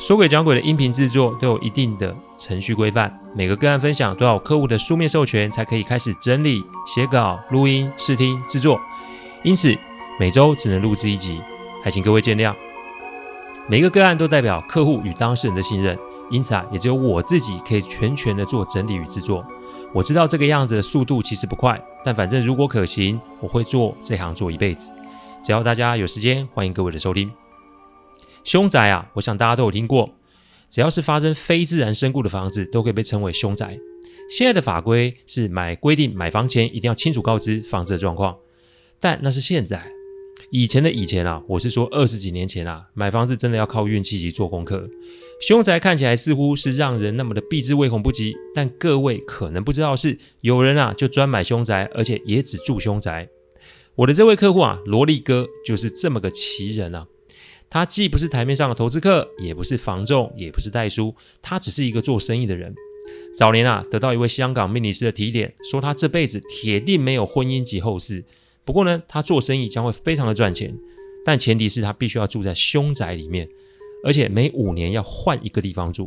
[0.00, 8.80] 说鬼讲鬼的音频制作都有一定的程序规范，每个个案分享都要有客户的书面授权才可以开始整理、写稿、录音、试听、制作，
[9.44, 9.76] 因此
[10.18, 11.38] 每周只能录制一集，
[11.84, 12.54] 还请各位见谅。
[13.68, 15.96] 每个个案都代表客户与当事人的信任，
[16.30, 19.44] 因此啊，也只有我自己可以全权的做整理与制作。
[19.92, 24.90] 我知道这个样子的速度其实不快，但反正如果可行，我会做这行做一辈子。
[25.42, 27.30] 只要大家有时间，欢迎各位的收听。
[28.44, 30.10] 凶宅啊，我想大家都有听过。
[30.68, 33.78] 只要是发生非自然身故的房子，都可以被称为凶宅。
[34.30, 38.36] 现在的法规是买规定买房前一定要清楚告知房子的状况，
[39.00, 39.82] 但那是现在。
[40.52, 44.88] 以前的以前啊，我是说二十几年前啊，买房子真的要靠运气及做功课。
[45.40, 53.28] 凶宅看起来似乎是让人那么的避之唯恐不及，但各位可能不知道是，有人啊就专买凶宅，而且也只住凶宅。
[53.96, 57.06] 我的这位客户啊，萝莉哥就是这么个奇人啊。
[57.70, 62.74] 他既不是台面上的投资客，也不是房仲，也不是代书，他只是一个做生意的人。
[63.36, 68.24] 早年啊，得到一位香港命理师的提点，说他这辈子铁定没有婚姻及后事。
[68.64, 70.76] 不过呢，他做生意将会非常的赚钱，
[71.24, 73.48] 但前提是他必须要住在凶宅里面，
[74.04, 76.06] 而且每五年要换一个地方住，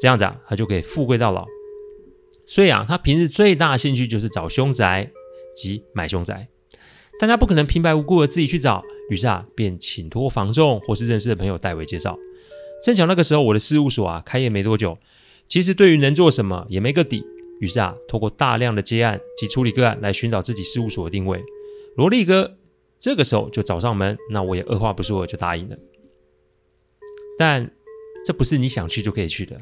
[0.00, 1.46] 这样子啊，他就可以富贵到老。
[2.46, 5.10] 所以啊，他平日最大的兴趣就是找凶宅
[5.56, 6.46] 及买凶宅，
[7.18, 8.84] 但他不可能平白无故的自己去找。
[9.10, 12.18] 于是啊，便请托房仲或是认识的朋友代为介绍。
[12.82, 14.96] 正巧那个时候我的事务所啊开业没多久，
[15.46, 17.24] 其实对于能做什么也没个底。
[17.60, 21.40] 于是啊，透过大量的接案及处理个案来寻找自己事务所的定位。
[21.96, 22.56] 萝莉哥
[22.98, 25.76] 这个时候就找上门，那我也二话不说就答应了。
[27.38, 27.70] 但
[28.24, 29.56] 这不是你想去就可以去的，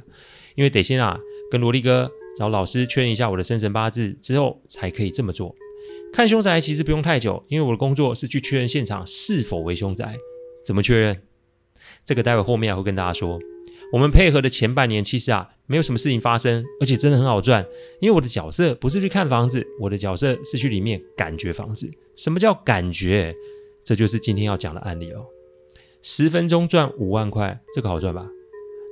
[0.54, 1.18] 因为得先啊
[1.50, 5.54] 跟萝莉哥找老师确认一下我的生辰八字之后才可以这么做。
[6.12, 10.14] 看凶宅其实不用太久，因为我的工作是去确认现场是否为凶宅。
[10.64, 11.22] 怎么确认？
[12.04, 13.38] 这个待会后面会跟大家说。
[13.92, 17.66] 我们配合的前半年，其实啊没有什么事情发生，而且真的很好赚。
[18.00, 21.90] 因为我的角色不是去看房子，我的角色是去里面感觉房子。
[22.16, 23.34] 什么叫感觉？
[23.84, 25.26] 这就是今天要讲的案例哦。
[26.02, 28.26] 十分钟赚五万块，这个好赚吧？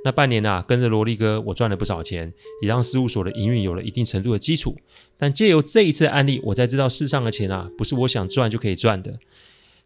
[0.03, 4.75] 那半年啊，跟着萝莉哥，我赚了不少钱，也让事务所的营运有了一定程度的基础。
[5.17, 9.17] 但借由这一次案例，我才知道世上的钱啊，不是我想赚就可以赚的。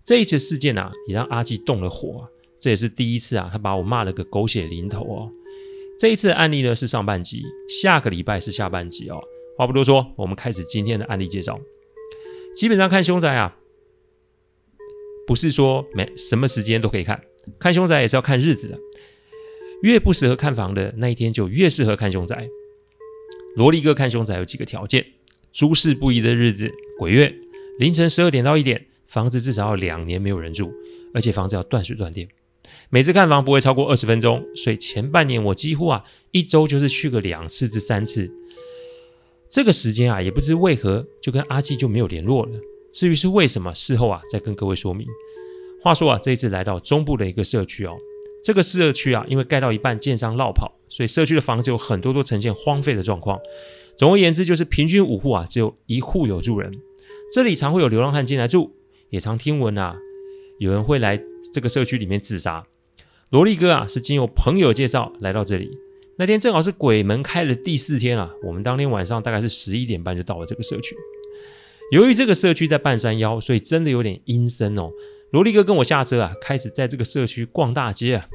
[0.04, 5.30] 这一次事件啊，也让阿基动了火啊，这也是第一次啊，他把我骂了个狗血淋头哦。
[6.00, 9.22] 这一次的案例呢是上半集，下个礼拜是下半集哦。
[9.58, 11.60] 话不多说，我们开始今天的案例介绍。
[12.56, 13.58] 基本上看凶宅啊，
[15.28, 17.22] 不是说没什么时间都可以看，
[17.60, 18.80] 看凶宅也是要看日子的。
[19.86, 22.50] 越不适合看房的那一天，就越适合看凶宅。
[23.56, 25.06] 萝莉哥看凶宅有几个条件：
[25.54, 27.32] 诸事不宜的日子，鬼月，
[27.78, 30.74] 凌晨十二点到一点，房子至少要两年没有人住，
[31.14, 32.28] 而且房子要断水断电。
[32.90, 38.28] 每次看房不会超过二十分钟，所以前半年我几乎啊一周就是去个两次至三次。
[39.48, 42.60] 这个时间啊也不知为何就跟阿基就没有联络了。
[42.92, 45.06] 至于是为什么，事后啊再跟各位说明。
[45.84, 47.96] 话说啊这一次来到中部的一个社区哦。
[48.46, 53.40] 这个社区啊，因为盖到一半，建商落跑，所以社区的房子有很多都呈现荒废的状况。
[53.98, 56.72] 总而言之，就是平均五户啊，只有一户有住人。
[57.34, 58.72] 这里常会有流浪汉进来住，
[59.10, 59.98] 也常听闻啊，
[60.60, 61.20] 有人会来
[61.52, 62.64] 这个社区里面自杀。
[63.32, 65.72] 萝莉哥啊，是经由朋友介绍来到这里。
[66.20, 70.96] 那天正好是鬼门开的第四天啊，我们当天晚上大概是十一点半就到了这个社区。
[71.92, 74.92] 由于这个社区在半山腰，所以真的有点阴森哦。
[75.32, 78.28] 萝莉哥跟我下车啊，开始在这个社区逛大街啊。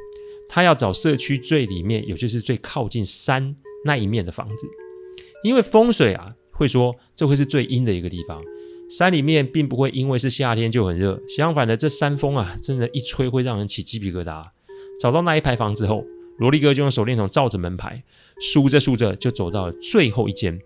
[0.53, 3.55] 他要找社区最里面，也就是最靠近山
[3.85, 4.67] 那一面的房子，
[5.45, 8.43] 因为风水啊会说这会是最阴的一个地方。
[8.91, 14.45] 山里面并不会因为是夏天就很热，相反的，这山风啊真的，一吹会让人起鸡皮疙瘩。
[14.99, 16.05] 找到那一排房之后，
[16.39, 18.03] 萝莉哥就用手电筒照着门牌，
[18.41, 20.59] 数着数着就走到了最后一间。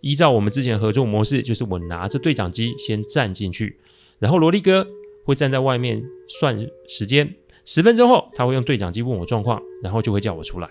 [0.00, 3.80] 依照我们之前合作模式，就是我拿着对讲机先站进去，
[4.20, 4.86] 然后萝莉哥。
[5.24, 7.32] 会站在外面算时间，
[7.64, 10.68] 十分钟后他会用对讲机问我状况，然后就会叫我出来。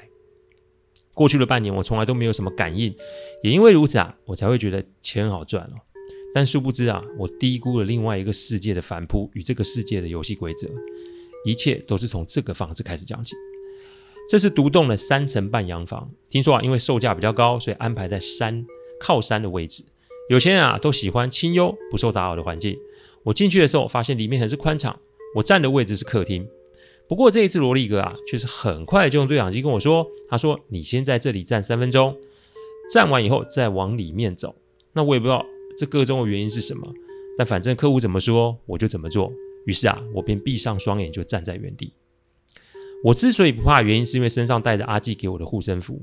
[1.13, 2.95] 过去了半年，我从来都没有什么感应，
[3.43, 5.75] 也因为如此啊，我才会觉得钱好赚哦。
[6.33, 10.69] 但殊不知啊，我低估了另外一个世界的反扑与这个世界的游戏规则，
[11.45, 13.35] 一切都是从这个房子开始讲起。
[14.29, 18.65] 这是独栋的三层半洋房，听说啊，因为售价比较高，所以安排在山
[18.99, 19.83] 靠山的位置。
[20.29, 22.77] 有钱人啊，都喜欢清幽、不受打扰的环境。
[23.23, 24.97] 我进去的时候，发现里面很是宽敞。
[25.35, 26.47] 我站的位置是客厅。
[27.11, 32.15] 不过这一次，萝莉哥啊，却是很快就用对讲机跟我说：“他说你先在这里站三分钟，
[32.93, 34.55] 站完以后再往里面走。”
[34.95, 35.45] 那我也不知道
[35.77, 36.87] 这个中的原因是什么，
[37.37, 39.29] 但反正客户怎么说，我就怎么做。
[39.65, 41.91] 于是啊，我便闭上双眼，就站在原地。
[43.03, 46.01] 我之所以不怕，原因是因为身上带着阿纪给我的护身符。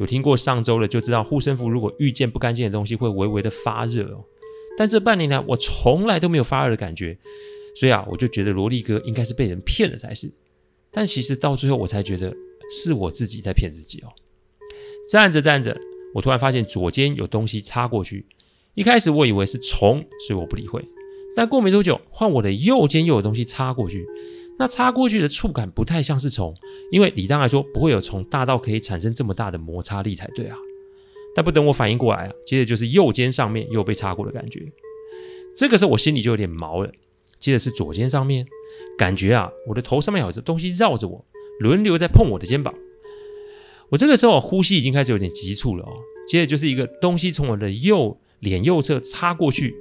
[0.00, 4.24] 有听过上周的就知道，护身符如果遇见不干净的东西，会微微的发热哦。
[4.76, 7.16] 但这半年来，我从来都没有发热的感觉，
[7.76, 10.28] 所以啊，我就觉得萝莉哥应该是被人骗了才是。
[10.98, 12.34] 但其实到最后，我才觉得
[12.74, 14.10] 是我自己在骗自己哦。
[15.08, 15.80] 站着站着，
[16.12, 18.26] 我突然发现左肩有东西插过去。
[18.74, 20.84] 一开始我以为是虫，所以我不理会。
[21.36, 24.04] 但过没多久，换我的右肩又有东西插过去。
[24.58, 26.52] 那插过去的触感不太像是虫，
[26.90, 30.56] 因为理当来说不会有虫大到可以产生这么大的摩擦力才对啊。
[31.32, 34.66] 但不等我反应过来啊，接着就是右肩上面又被插过的感觉。
[35.54, 36.90] 这个时候我心里就有点毛了。
[37.38, 38.44] 接着是左肩上面，
[38.96, 41.24] 感觉啊，我的头上面有这东西绕着我，
[41.60, 42.74] 轮流在碰我的肩膀。
[43.90, 45.92] 我这个时候呼吸已经开始有点急促了哦。
[46.26, 49.74] 接着就是一个东西从我的右脸右侧插过去。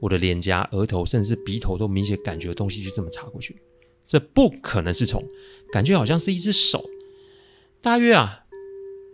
[0.00, 3.56] 我的脸颊、额头，甚至是鼻头，都明显感觉东西就这么插过去。
[4.06, 5.22] 这不可能是虫，
[5.72, 6.84] 感觉好像是一只手。
[7.80, 8.44] 大约啊，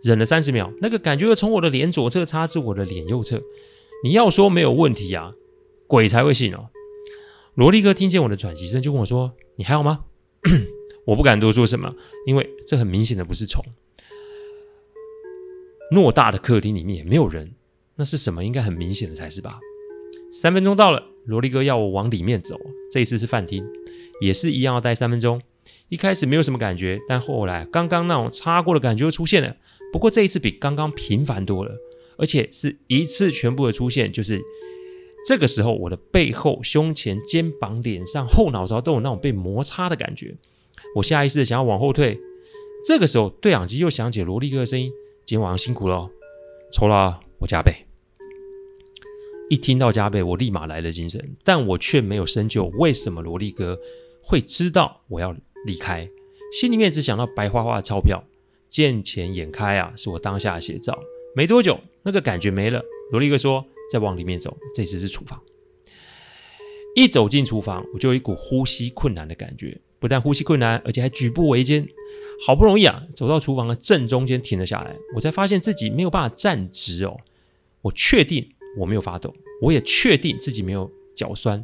[0.03, 3.41] 忍了三十秒，那个感觉又从我的脸左侧插至我的脸右侧。
[4.03, 5.33] 你要说没有问题啊，
[5.87, 6.69] 鬼才会信哦。
[7.55, 10.05] 萝莉哥听见我的喘息声，就跟我说：“你还好吗？”
[11.05, 11.93] 我不敢多说什么，
[12.25, 13.63] 因为这很明显的不是虫。
[15.91, 17.53] 偌大的客厅里面也没有人，
[17.95, 18.43] 那是什么？
[18.43, 19.59] 应该很明显的才是吧。
[20.31, 22.59] 三分钟到了，萝莉哥要我往里面走。
[22.89, 23.63] 这一次是饭厅，
[24.19, 25.39] 也是一样要待三分钟。
[25.89, 29.55] 一开始没有什么感觉，但后来刚刚那种擦过的感觉又出现了。
[29.91, 31.71] 不过这一次比刚刚频繁多了，
[32.17, 34.11] 而且是一次全部的出现。
[34.11, 34.41] 就是
[35.27, 40.35] 这个时候，我的背后、胸前、肩膀、脸上、后脑勺都有那种被摩擦的感觉。
[40.95, 42.19] 我下意识的想要往后退。
[42.85, 44.91] 这个时候，对讲机又响起萝莉哥的声音
[45.25, 46.09] ：“今天晚上辛苦了，
[46.73, 47.73] 酬劳我加倍。”
[49.49, 53.79] 一听到加倍，我立马来了精神，但我却没有深究为什么萝莉哥
[54.21, 55.33] 会知道我要
[55.65, 56.09] 离开，
[56.59, 58.21] 心里面只想到白花花的钞票，
[58.69, 60.97] 见钱眼开啊，是我当下的写照。
[61.35, 62.83] 没多久，那个感觉没了。
[63.11, 65.41] 萝莉哥说：“再往里面走，这次是厨房。”
[66.95, 71.87] 一走进厨房，我就有一股呼吸困难的感觉，不但呼吸困难，而且还举步维艰。
[72.45, 77.17] 好不容易啊，走到厨房的正中间停了下来，我才发现自己没有办法站直哦。
[77.81, 78.47] 我确定
[78.77, 79.33] 我没有发抖。
[79.61, 81.63] 我也确定自己没有脚酸，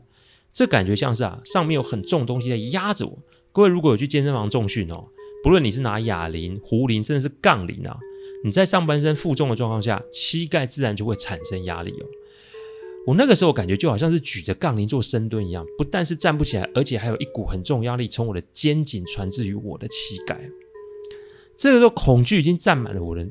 [0.54, 3.18] 这感觉像是啊，上面有很重的东西在压着我。
[3.52, 5.06] 各位如果有去健身房重训哦，
[5.44, 7.98] 不论你是拿哑铃、壶铃，甚至是杠铃啊，
[8.44, 12.06] 你在上半身负重的状况下，膝盖自然就会产生压力哦。
[13.08, 20.40] 我那个时候感觉就好像是举着杠铃做深蹲一样，不但是站不起来，而且还有一股很重压力从我的肩颈传至于我的膝盖。
[21.58, 23.28] 这个时候恐惧已经占满了我的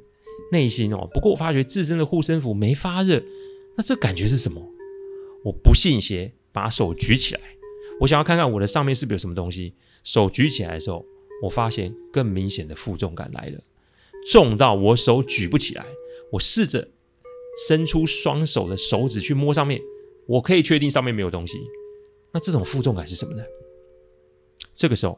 [0.52, 1.08] 内心哦。
[1.12, 3.22] 不过我发觉自身的护身符没发热。
[3.76, 4.60] 那这感觉是什么？
[5.44, 7.40] 我不信邪，把手举起来，
[8.00, 9.72] 我想要看看我的上面是不是有什么东西。
[10.02, 11.04] 手举起来的时候，
[11.42, 13.60] 我发现更明显的负重感来了，
[14.26, 15.84] 重到我手举不起来。
[16.32, 16.88] 我试着
[17.66, 19.80] 伸出双手的手指去摸上面，
[20.26, 21.58] 我可以确定上面没有东西。
[22.32, 23.42] 那这种负重感是什么呢？
[24.74, 25.16] 这个时候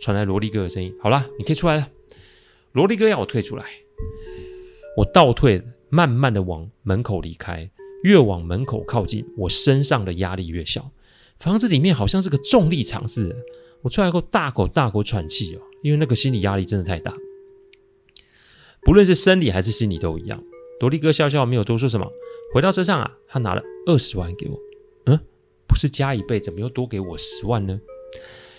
[0.00, 1.90] 传来萝莉哥的声音：“好了，你可以出来了。”
[2.72, 3.64] 萝莉哥要我退出来，
[4.96, 7.70] 我倒退，慢慢的往门口离开。
[8.02, 10.90] 越往门口靠近，我身上的压力越小。
[11.38, 13.36] 房子里面好像是个重力场似的。
[13.82, 17.12] 我出来后大口大口喘气哦，因为那个心理压力真的太大。
[18.86, 20.40] 不论是生理还是心理都一样。
[20.78, 22.08] 萝莉哥笑笑，没有多说什么。
[22.54, 24.56] 回到车上啊，他拿了二十万给我。
[25.06, 25.18] 嗯，
[25.66, 27.80] 不是加一倍，怎么又多给我十万呢？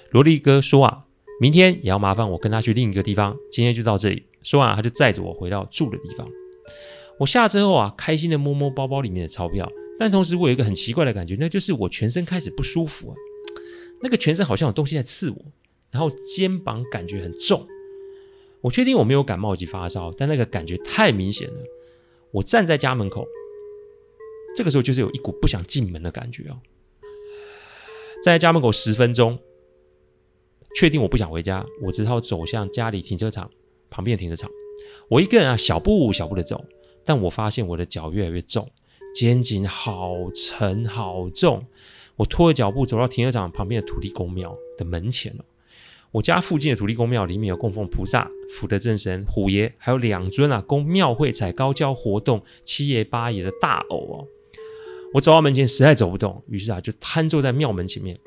[0.10, 1.06] 萝莉哥说啊，
[1.40, 3.38] 明天也要麻烦我跟他去另一个地方。
[3.50, 4.26] 今天就到这里。
[4.44, 6.28] 说完啊，他就载着我回到住的地方。
[7.20, 13.16] 我下车后啊，开心的摸摸包包里面的钞票，但同时我有一个很奇怪的感觉，那就是我全身开始不舒服啊，
[14.02, 15.38] 那个全身好像有东西在刺我，
[15.90, 17.66] 然后肩膀感觉很重。
[18.68, 21.56] 我确定我没有感冒及发烧，但那个感觉太明显了。
[22.32, 23.26] 我站在家门口，
[24.58, 26.60] 这个时候就是有一股不想进门的感觉哦。
[28.22, 29.40] 站在家门口十分钟，
[30.76, 33.50] 确定我不想回家，我只好走向家里停车场
[33.90, 34.52] 旁边的停车场。
[35.10, 36.62] 我一个人啊，小步小步的走。
[37.06, 38.70] 但我发现我的脚越来越重，
[39.16, 41.66] 肩颈好沉好重。
[42.18, 45.46] 我拖着脚步走到停车场旁边的土地公庙的门前了。
[46.12, 54.28] 我家附近的土地公庙里面有供奉菩萨、福德正神、虎爷，还有两尊啊供庙会踩高跷活动七爷八爷的大偶哦。
[55.14, 58.18] 我走到门前实在走不动，于是啊就瘫坐在庙门前面。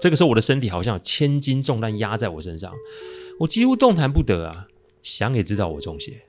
[0.00, 2.72] 这个时候我的身体好像有千斤重担压在我身上，
[3.40, 4.66] 我几乎动弹不得啊。
[5.02, 6.22] 想也知道我中邪，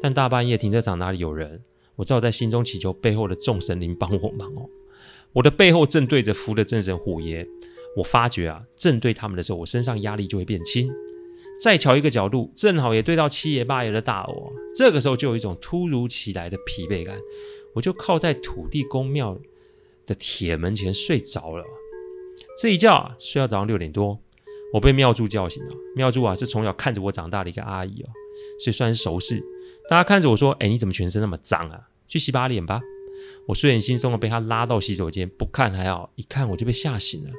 [0.00, 1.60] 但大半夜停车场哪里有人？
[1.96, 4.68] 我只好在心中祈求背后的众神灵帮我忙哦。
[5.32, 7.46] 我的背后正对着福德正神虎爷。
[7.96, 10.90] 我发觉啊，正对他们的时候，我身上压力就会变轻。
[11.60, 14.52] 再瞧一个角度，正好也对到七爷八爷的大我。
[14.74, 17.16] 这个时候就有一种突如其来的疲惫感，
[17.74, 19.38] 我就靠在土地公庙
[20.06, 21.64] 的铁门前睡着了。
[22.60, 24.18] 这一觉啊，睡到早上六点多，
[24.72, 25.74] 我被庙祝叫醒了。
[25.94, 28.08] 庙祝啊，是从小看着我长大的一个阿姨哦，
[28.64, 29.40] 所以算是熟识。
[29.88, 31.78] 大家看着我说：“哎，你怎么全身那么脏啊？
[32.08, 32.80] 去洗把脸吧。”
[33.46, 37.30] 我睡眼惺忪的被他拉到洗手间，不看还好，一看我就被吓醒了。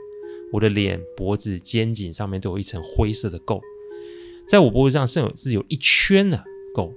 [0.53, 3.59] 我的脸、脖子、肩颈上面都有一层灰色的垢，
[4.47, 6.37] 在我脖子上甚至有一圈的
[6.75, 6.93] 垢，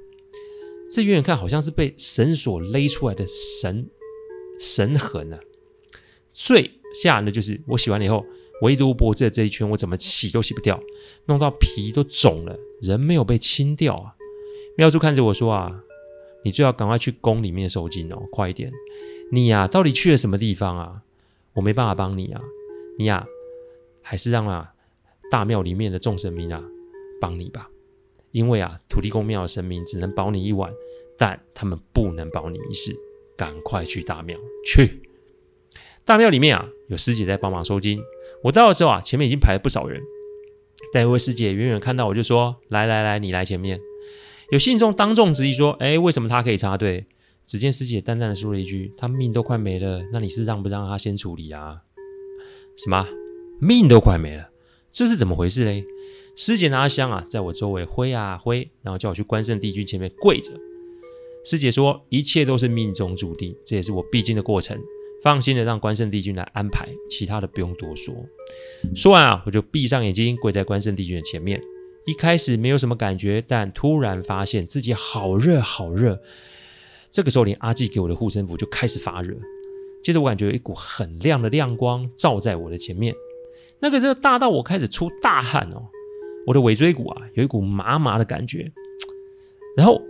[0.92, 3.88] 这远远看好像是被绳索勒出来的绳
[4.58, 5.38] 绳痕啊！
[6.34, 6.70] 最
[7.02, 8.22] 吓人的就是我洗完了以后，
[8.60, 10.78] 唯独脖子的这一圈，我怎么洗都洗不掉，
[11.24, 14.14] 弄到皮都肿了，人没有被清掉啊！
[14.76, 15.82] 妙珠看着我说啊，
[16.44, 18.70] 你最好赶快去宫里面收惊哦，快一点！
[19.32, 21.00] 你呀、啊，到底去了什么地方啊？
[21.54, 22.42] 我没办法帮你啊，
[22.98, 23.26] 你呀、啊。
[24.08, 24.72] 还是让啊
[25.32, 26.62] 大庙里面的众神明啊
[27.20, 27.68] 帮你吧，
[28.30, 30.72] 因为啊土地公庙的神明只能保你一晚，
[31.18, 32.96] 但他们不能保你一世。
[33.36, 34.98] 赶快去大庙去！
[36.06, 38.00] 大庙里面啊有师姐在帮忙收金。
[38.44, 40.00] 我到的时候啊前面已经排了不少人，
[40.90, 43.78] 但一位师姐远远看到我就说：“来来来，你来前面。”
[44.52, 47.04] 有信众当众质疑说：“哎，为什么他可以插队？”
[47.44, 51.82] 只见师姐淡淡的说了一句：“他命都快没了，那你是让不让他先处理啊？”
[52.78, 53.06] 什么？
[53.58, 54.50] 命都快没了，
[54.92, 55.84] 这是怎么回事嘞？
[56.34, 60.52] 师姐拿着香啊，在我周围挥啊挥，然后叫我去关圣帝君前面跪着。
[61.44, 64.78] 师姐说，一切都是命中注定，这也是我必经的过程。
[65.22, 68.14] 放心的让关圣帝君来安排，其他的不用多说。
[68.94, 71.58] 说完啊，我就闭上眼睛，跪在关圣帝君的前面。
[72.04, 76.20] 一开始没有什么感觉，但突然发现自己好热好热。
[77.10, 79.34] 这个时候，连阿纪给我的护身符就开始发热。
[80.02, 83.14] 接着，我感觉有一股很亮的亮光照在我的前面。
[83.80, 85.86] 那个时候大到我开始出大汗哦，
[86.46, 88.70] 我的尾椎骨啊有一股麻麻的感觉，
[89.76, 90.00] 然后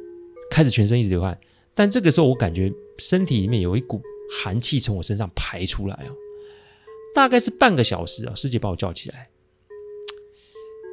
[0.51, 1.37] 开始全身一直流汗，
[1.75, 4.01] 但这个时候我感觉身体里面有一股
[4.41, 6.15] 寒气从我身上排出来哦，
[7.15, 9.29] 大概是半个小时啊，师姐把我叫起来，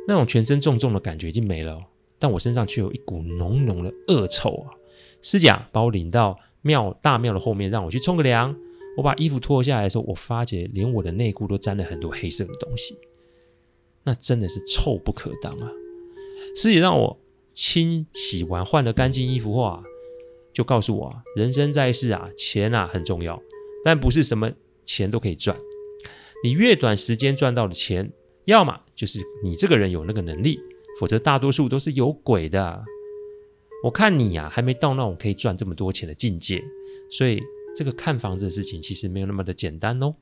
[0.08, 1.80] 那种全身重重的感觉已经没了，
[2.18, 4.74] 但我身上却有一股浓浓的恶臭啊，
[5.22, 8.56] 师姐把我领到庙大庙的后面，让我去冲个凉。
[8.96, 12.96] 我把衣服脱下来的时候，我发觉连我的内裤都沾了很多黑色的东西，
[14.04, 15.72] 那真的是臭不可当啊！
[16.56, 17.20] 师姐让我
[17.54, 19.84] 清洗完，换了干净衣服后啊，
[20.54, 23.42] 就告诉我啊，人生在世啊，钱啊很重要，
[23.84, 24.52] 但不是什么
[24.86, 25.58] 钱都可以赚。
[26.44, 28.12] 你越短时间赚到的钱，
[28.46, 30.60] 要么就是你这个人有那个能力，
[31.00, 32.84] 否则大多数都是有鬼的。
[33.84, 36.64] 我看你呀、啊，还没到那种可以赚这么多钱的境界，
[37.10, 37.42] 所以。
[37.75, 40.15] 这个看房子的事情其实没有那么的简单哦。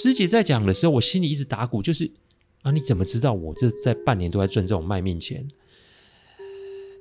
[0.00, 2.10] 师姐在讲的时候，我心里一直打鼓，就是
[2.62, 5.46] 啊，你怎么知道我这在半年都在赚这种卖命钱？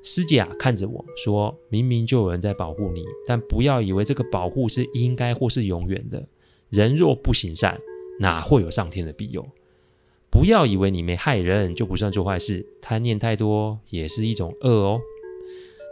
[0.04, 6.28] 师姐啊，看着我说：“明明就有人在保护你，但不要以为这个保护是应该或是永远的。
[6.70, 7.80] 人若不行善，
[8.20, 9.48] 哪会有上天的庇佑？
[10.30, 15.00] 不要以为你没害人就不算做坏事，贪念太多也是一种恶哦。”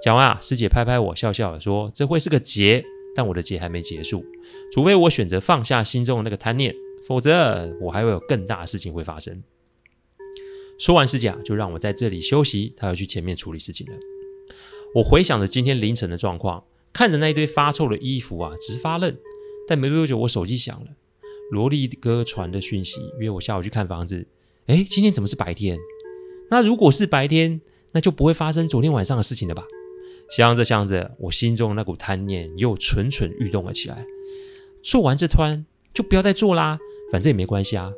[0.04, 2.84] 讲完啊，师姐拍拍我，笑笑的说：“这会是个劫。”
[3.16, 4.26] 但我的劫还没结束，
[4.74, 6.74] 除非我选择放下心中的那个贪念，
[7.08, 9.44] 否则我还会有更大的事情会发生。
[10.80, 13.94] 说完师姐就让我在这里休息，他要去前面处理事情了。
[14.96, 19.16] 我回想着今天凌晨的状况，看着那一堆发臭的衣服啊，直发愣。
[19.68, 20.88] 但没多久，我手机响了，
[21.52, 24.26] 萝莉哥传的讯息，约我下午去看房子。
[24.66, 25.78] 诶，今天怎么是白天？
[26.50, 29.64] 那如果是白天，那就不会发生昨天晚上的事情了吧？
[30.32, 34.06] 想着想着，我心中那股贪念又蠢蠢欲动了起来。
[34.82, 36.80] 做完这摊就不要再做啦，
[37.12, 37.92] 反正也没关系啊。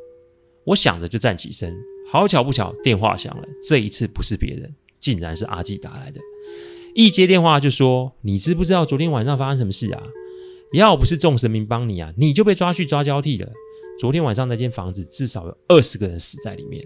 [0.64, 1.76] 我想着就站起身，
[2.10, 3.46] 好巧不巧，电话响了。
[3.68, 6.20] 这一次不是别人，竟然是阿季打来的。
[6.94, 10.02] 一接电话就说：“你知不知道昨天晚上发生什么事啊？
[10.72, 13.48] 要不是众神明帮你啊，你就被抓去抓交替了。
[14.00, 16.84] 昨天晚上那间房子至少有二十个人死在里面。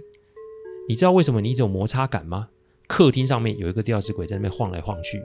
[0.88, 2.48] 你知道为什么你一直有摩擦感吗？”
[2.88, 5.22] 客厅上面有一个吊死鬼在那边晃来晃去，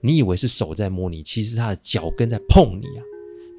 [0.00, 3.02] 你以为是手在摸你，其实他的脚跟在碰你啊！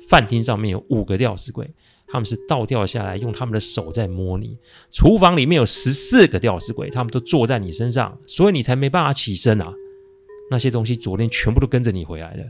[0.10, 1.70] 饭厅上面有五个吊死鬼，
[2.08, 4.58] 他们是倒吊下来，用他们的手在摸你。
[4.92, 9.74] 厨房里面有十四个吊死鬼，他们都坐在你身上，所以你才没办法起身啊。
[10.50, 12.44] 那些东西昨天全部都跟着你回来了。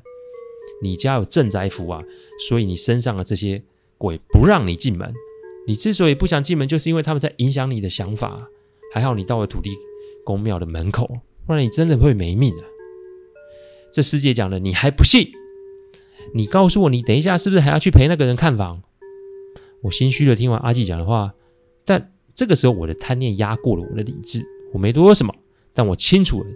[0.81, 2.03] 你家有镇宅符啊，
[2.49, 3.61] 所以你身上的这些
[3.97, 5.13] 鬼不让你进门。
[5.65, 8.47] 你之所以不想进门，就是因为他们在影响你的想法。
[8.93, 9.71] 还好你到了土地
[10.23, 11.07] 公庙的门口，
[11.45, 12.63] 不然你真的会没命啊！
[13.91, 15.27] 这师姐讲了，你还不信？
[16.33, 18.81] 你告诉我，你等一下是不是还要去陪那个人看房？
[19.81, 21.33] 我心虚的听完阿纪讲的话，
[21.85, 25.33] 但这个时候我的贪念压过了我的理智，我没多说什么，
[25.73, 26.49] 但我清楚的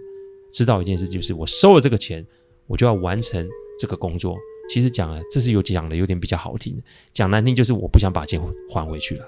[0.52, 2.26] 知道一件事，就是我收了这个钱，
[2.66, 3.46] 我就要完成
[3.78, 4.36] 这个工作。
[4.70, 6.82] 其实讲了，这是有讲的有点比较好听，
[7.12, 9.24] 讲难听就是我不想把钱还回去了，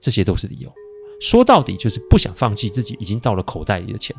[0.00, 0.72] 这些都是理由。
[1.20, 4.14] 说到底就是不想放弃自己已经到了口袋里的钱。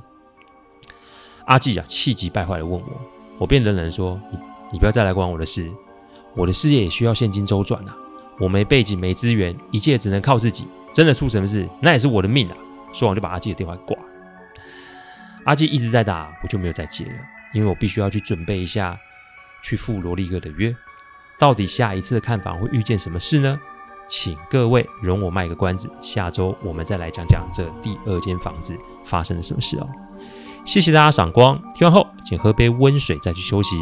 [1.46, 3.02] 阿纪啊，气急败坏的问我，
[3.40, 4.38] 我便冷冷说：“你
[4.74, 5.70] 你不要再来管我的事，
[6.36, 7.98] 我的事业也需要现金周转啊。
[8.40, 10.68] 我没背景，没资源，一切只能靠自己。
[10.94, 12.58] 真的出什么事，那也是我的命啊！”
[12.94, 13.98] 说完就把阿纪的电话挂。
[15.46, 17.14] 阿纪一直在打，我就没有再接了，
[17.54, 18.98] 因为我必须要去准备一下。
[19.62, 20.74] 去赴罗力哥的约，
[21.38, 23.60] 到底下一次的看房会遇见什么事呢？
[24.10, 29.88] 请各位容我卖个关子，下周我们再来讲讲这第二间房子发生了什么事哦。
[30.66, 33.76] 谢谢大家赏光，听完后请喝杯温水再去休息。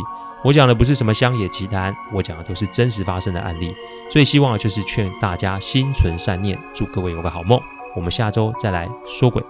[0.43, 3.73] 我讲的不是什么乡野奇谈，我讲的都是真实发生的案例。
[4.11, 7.59] 最希望的就是劝大家心存善念，祝各位有个好梦。
[7.95, 9.43] 我们下周再来说鬼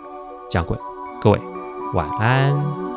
[0.49, 0.77] 讲鬼，
[1.19, 1.39] 各位
[1.93, 2.96] 晚安。